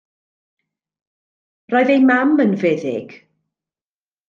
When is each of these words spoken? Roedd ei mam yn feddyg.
Roedd 1.75 1.93
ei 1.97 2.01
mam 2.07 2.33
yn 2.47 2.59
feddyg. 2.65 3.09